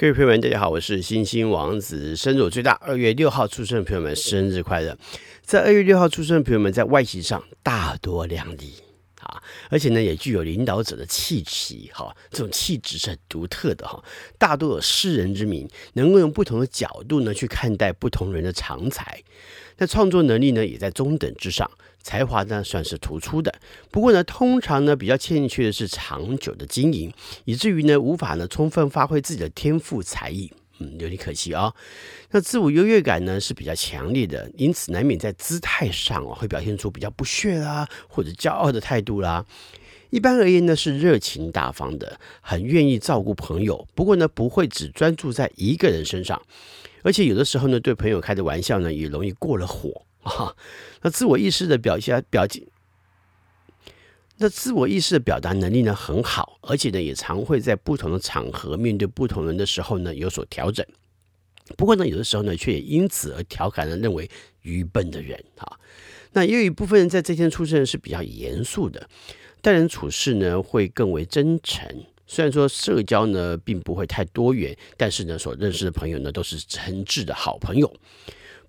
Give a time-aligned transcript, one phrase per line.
[0.00, 2.16] 各位朋友们，大家好，我是星星王子。
[2.16, 4.96] 生日我最大，二月六号出生的朋友们，生日快乐！
[5.42, 8.72] 在二月六号出生的朋友们，在外形上大多靓丽
[9.20, 14.02] 啊，而且呢，也具有领导者的气息，哈，这种气质是很独特的哈。
[14.38, 19.22] 大多有识人之明，能够用不同的角度呢去看待不同人的长才。
[19.78, 21.70] 那创作能力呢，也在中等之上。
[22.02, 23.54] 才华呢算是突出的，
[23.90, 27.12] 不过呢，通常呢比较欠缺的是长久的经营，
[27.44, 31.72] 以至于呢无法呢充分发挥自己的天赋才艺，嗯，有点可惜、哦。
[32.30, 39.44] 那自我优越感呢是比较强烈的，因此难免在姿态上啊会表现出比较不屑啦或者骄傲的态度啦。
[40.10, 46.42] 一般而言呢是热情大方的，很愿意照顾朋友，不过呢不会只专注在一个人身上，
[47.02, 50.02] 而且有的时候呢对朋友开的玩笑呢也容易过了火。
[50.22, 50.54] 啊，
[51.00, 52.66] 那自我意识的表现表情，
[54.42, 60.84] 那自我意识的表达能力呢很好，而且呢也常会在不同的场合面对不同人的时候呢有所调整。
[61.76, 64.28] 不过呢，有的时候呢却也因此而调侃了认为
[64.62, 65.78] 愚笨的人啊。
[66.32, 69.06] 那也有一部分人在这天出生是比较严肃的，
[69.60, 71.86] 待人处事呢会更为真诚。
[72.26, 77.94] 虽然说社交呢并不会太多元，但是呢所认识的朋友呢都是诚挚的好朋友。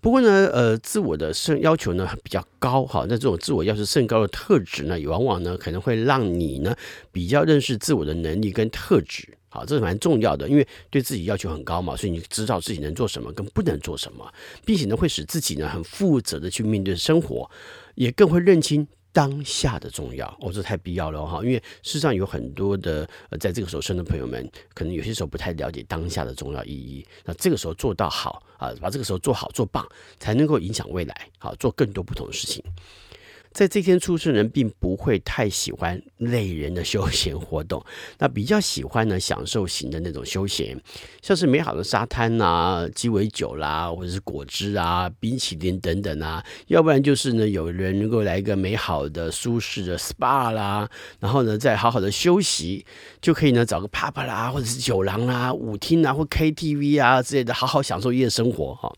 [0.00, 6.74] 不过呢，呃，自我的甚要求呢比较高哈，那这种自我要求甚高的特质呢，也往往呢可能会让你呢
[7.12, 14.26] 比较认识自我的能力跟特质，好，这是蛮重要的，因为对自己要求很高嘛，所以你知道自己能做什么跟不能做什么，
[14.64, 17.50] 并且呢会使自己呢很负责的去面对生活，
[17.94, 18.88] 也更会认清。
[19.12, 27.04] 当下的重要，哦，这太必要了哈，因为事实上有很多的呃，在这个时候生的朋友们，可能有些时候不太了解当下的重要意义。
[27.24, 29.86] 那这个时候做到好啊，把这个时候做好做棒，
[30.18, 32.62] 才能够影响未来，好做更多不同的事情。
[33.52, 37.84] 在这天出生人并不会太喜欢累人的休闲活动，
[38.18, 40.80] 那比较喜欢呢享受型的那种休闲，
[41.20, 52.86] 像是美好的沙滩啊、鸡尾酒啦，或者是果汁啊、冰淇淋等等啊，要不然就是呢有人能够来一个美好的舒适的 SPA 啦，然后呢再好好的休息，
[53.20, 58.92] 就可以呢找个 pub 啦，或者是酒廊啊、舞厅啊或 KTV 啊之类的，好好享受夜生活哈。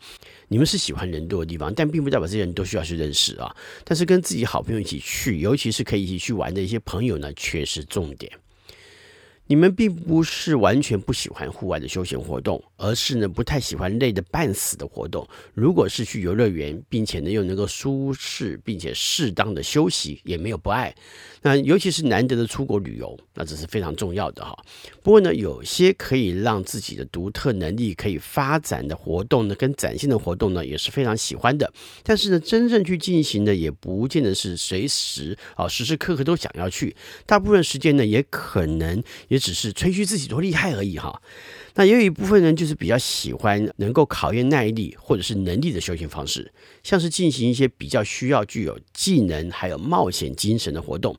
[0.53, 3.57] 你们是喜欢人多的地方，但并不代表这些人都需要去认识啊。
[3.85, 8.31] 但是跟自己好朋友一起去，尤其是可以一起去玩的一些朋友呢，却是重点。
[9.47, 15.29] 你们并不是完全不喜欢户外的休闲活动，而是呢不太喜欢累得半死的活动。
[15.53, 20.95] 如果是去游乐园，并且呢又能够舒适并且适当的休息，也没有不爱。
[21.43, 24.57] 那尤其是难得的出国旅游，那这是非常重要的哈。
[25.03, 31.71] 不过呢，有些可以让自己的独特能力可以发展的活动呢，跟展现的活动呢，也是非常喜欢的。
[32.05, 36.95] 但是呢，真正去进行的也不见得是随时啊，时时刻刻都想要去。
[37.27, 41.23] 大部分时间呢，也可能也只是吹嘘自己多厉害而已哈。
[41.75, 51.17] 那也有一部分人就是比较喜欢能够考验耐力或者是能力的休闲方式，像是进行一些比较需要具有技能还有冒险精神的活动。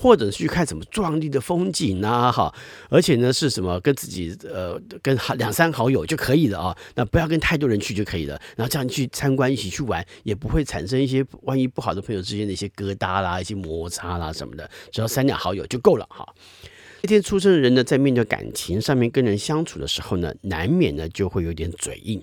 [0.00, 2.54] 或者去看什么壮丽的风景啊，哈，
[2.88, 16.24] 而且呢是什么跟自己呃跟两三好友就可以了啊，那不要跟太多人去就可以了，然后这样去参观一起去玩，也不会产生一些万一不好的朋友之间的一些疙瘩啦、一些摩擦啦什么的，只要三两好友就够了哈。
[17.02, 22.22] 这天出生的人呢，在面对感情上面跟人相处的时候呢，难免呢就会有点嘴硬，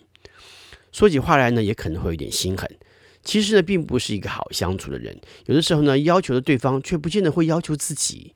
[0.91, 2.69] 说起话来呢也可能会有点心狠。
[3.23, 5.17] 其实呢，并不是一个好相处的人。
[5.45, 8.33] 有的时候呢，要求的对方却不见得会要求自己。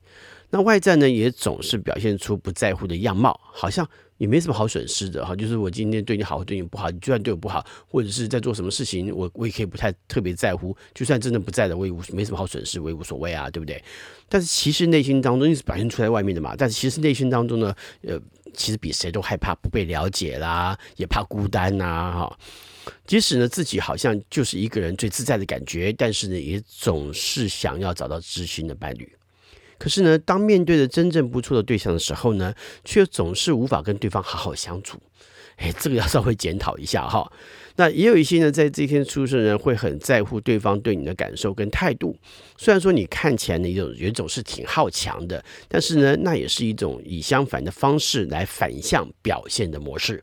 [0.50, 3.88] 那外在呢，也总是表现出不在乎的样貌，好像
[4.20, 5.34] 也没什么好损失的哈。
[5.34, 10.76] 就是我今天对你好，对你不好，你就算对我不好，或者是在做什么事情，我我也可以不太特别在乎。
[10.94, 13.82] 就算真的不在的，我也无没什么好损失，我也无所谓啊，对不对？
[14.28, 16.54] 但是其实内心当中，是表现出来外面的嘛。
[16.54, 18.20] 但是其实内心当中呢，呃，
[18.52, 22.38] 其实比谁都害怕不被了解啦，也怕孤单呐，哈。
[23.06, 29.10] 即使呢，自己好像就是一个人最自在的感觉，但是呢，也总是想要找到知心的伴侣。
[29.80, 32.54] 可是呢，当面对着真正不错的对象的时候呢，
[32.84, 34.98] 却总是无法跟对方好好相处。
[35.56, 37.32] 哎，这个要稍微检讨一下哈。
[37.76, 42.14] 那也有一些呢，在这天出生人会很在乎对方对你的感受跟态度。
[42.58, 50.22] 虽然说你看起来呢，有有一种是挺好强的，但是呢，那也是一种以相反的方式来反向表现的模式。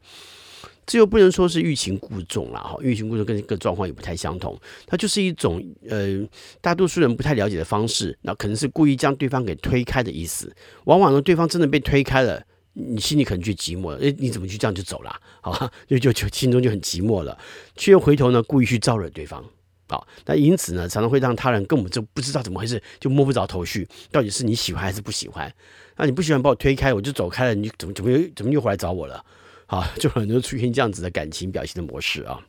[0.87, 4.57] 这又不能说是欲擒故纵了哈，欲擒故纵跟个状况也不太相同，
[4.87, 6.25] 它就是一种呃，
[6.61, 10.49] 大多数人不太了解的方式，那可能是故意将对方给推开的意思。
[10.85, 12.41] 往往呢，对方真的被推开了，
[12.71, 15.13] 你心里可能就寂寞了，诶，你怎么就这样就走了？
[15.41, 17.37] 好， 就就就心中就很寂寞了，
[17.75, 19.43] 却又回头呢，故意去招惹对方，
[19.89, 25.53] 好，那因此呢，常常会让他人根本就不知道怎么回事，就摸不着头绪，到底是你喜欢还是不喜欢？
[25.97, 29.21] 那你不喜欢把我推开，我就走开了，你怎么怎么又怎么又回来找我了？
[29.67, 32.39] 好，就很多出现这样子的感情表现的模式啊。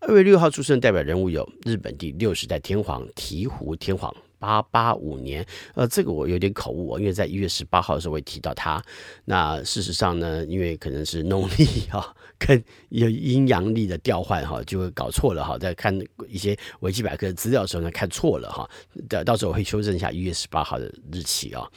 [0.00, 4.14] 二月六号出生的代表人物有日本第六十代天皇醍醐天皇。
[4.40, 5.44] 八八五年，
[5.74, 8.80] 呃，这个我有点口误，因为在一月十八号的时候会提到他。
[9.24, 15.58] 那事实上呢，因为可能是农历哈，跟有阴阳历的调换哈，就会搞错了哈。
[15.58, 15.92] 在看
[16.28, 18.70] 一些维基百科的资料的时候呢，看错了哈。
[19.08, 21.68] 到到时候我会修正一下一月十八号的日期啊。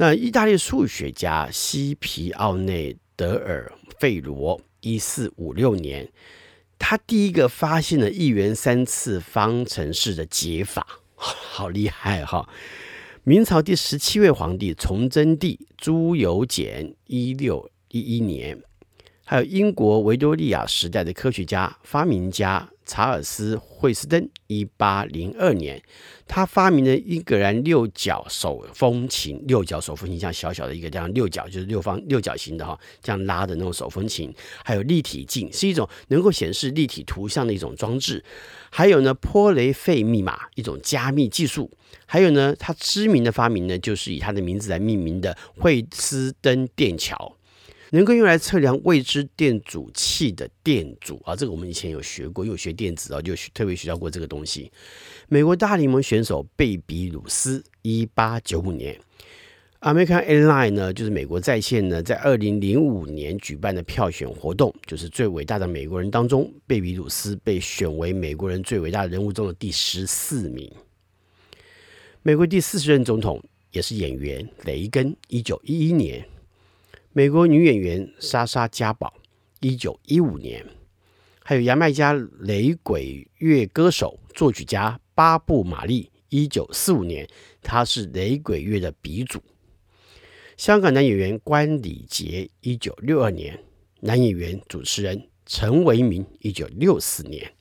[0.00, 6.08] 那意大利数学家西皮奥内德尔费罗，一四五六年，
[6.78, 10.86] 他第一个发现了一元三次方程式的解法。
[11.16, 12.48] 好厉害哈！
[13.24, 18.62] 明朝第十七位皇帝崇祯帝朱由检，一六一一年，
[19.24, 22.70] 还有英国维多利亚时代的科学家、发明家。
[22.88, 25.80] 查尔斯·惠斯登，一八零二年，
[26.26, 29.44] 他发明了英格兰六角手风琴。
[29.46, 34.34] 六角手风琴像小小的一个这样六角，就是六方六角形的哈，这样拉的那种手风琴。
[34.64, 38.24] 还有立体镜，是一种能够显示立体图像的一种装置。
[38.70, 41.70] 还有呢，波雷费密码，一种加密技术。
[42.06, 47.37] 还有呢，他知名的发明呢，就是以他的名字来命名的惠斯登电桥。
[47.90, 54.70] 能够用来测量未知电阻器的电阻啊，这个我们以前有学过，有学电子啊，就特别学到过这个东西。
[55.28, 58.98] 美国大联盟选手贝比鲁斯，一八九五年
[59.80, 70.70] ，American Airline 呢，就是美国在线呢，在二零零五年举办的票选活动，就是最伟大的美国人当中，贝比鲁斯被选为美国人最伟大的人物中的第十四名。
[72.22, 76.22] 美国第四十任总统也是演员雷根，一九一一年。
[77.18, 79.12] 美国女演员莎莎嘉宝，
[79.58, 80.62] 一九一五年；
[81.42, 87.28] 还有牙买加雷鬼乐歌手、作曲家巴布玛丽，一九四五年，
[87.60, 89.42] 他是雷鬼乐的鼻祖。
[90.56, 93.52] 香港男演员关礼杰，一九六二年；
[94.02, 97.52] 男演员、主持人陈为民，一九六四年。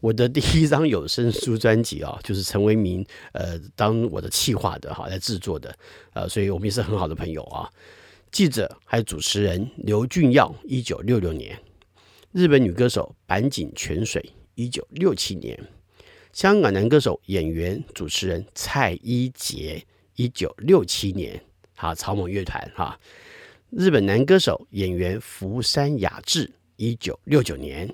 [0.00, 5.76] 我的第一张有声书专辑啊，就是陈为民呃当我的企划的哈来制作的，
[6.14, 7.68] 呃，所以我们也是很好的朋友啊。
[8.30, 11.56] 记者还有主持人刘俊耀，一九六六年；
[12.32, 14.22] 日本女歌手坂井泉水，
[14.54, 15.56] 一九六七年；
[16.32, 19.82] 香港男歌手、演员、主持人蔡一杰，
[20.14, 21.40] 一九六七年。
[21.74, 22.98] 哈，草蜢乐团哈。
[23.70, 27.88] 日本男歌手、演员福山雅治，一九六九年；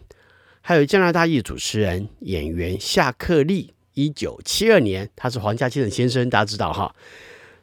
[0.61, 5.09] 还有加拿大裔主持人、演员夏克立，一九七二年。
[5.15, 6.95] 他是黄家千的先生，大家知道哈。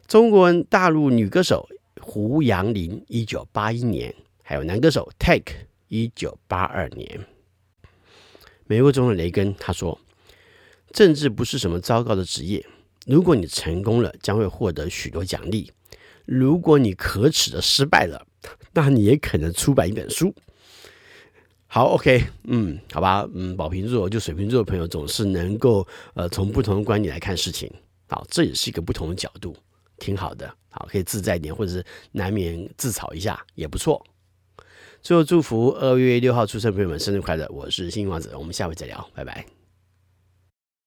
[0.08, 1.68] 中国大陆女歌手。
[2.02, 4.12] 胡杨林，一九八一年，
[4.42, 5.54] 还有男歌手 Take，
[5.86, 7.24] 一九八二年。
[8.66, 9.98] 美国总统雷根他说
[10.92, 12.66] ：“政治不是什么糟糕的职业，
[13.06, 15.70] 如果你成功了，将会获得许多奖励；
[16.26, 18.26] 如果你可耻的失败了，
[18.72, 20.34] 那你也可能出版一本书。”
[21.68, 27.72] 好，OK，嗯，好吧，嗯，宝瓶座就水瓶座的朋友总是能够呃从不同的观点来看事情，
[28.08, 29.56] 好，这也是一个不同的角度。
[29.98, 34.04] 挺好的，好，可以自在一点，或者是难免自嘲一下也不错。
[35.00, 37.48] 最后祝福二月六号出生朋友们生日快乐！
[37.50, 39.61] 我是星星王子，我们下回再聊，拜拜。